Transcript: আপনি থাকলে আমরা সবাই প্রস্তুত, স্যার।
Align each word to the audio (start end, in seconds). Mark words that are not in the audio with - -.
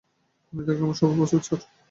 আপনি 0.53 0.61
থাকলে 0.61 0.83
আমরা 0.83 0.97
সবাই 0.99 1.15
প্রস্তুত, 1.19 1.41
স্যার। 1.47 1.59